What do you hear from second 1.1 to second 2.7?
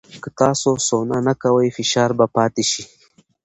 نه کوئ، فشار به پاتې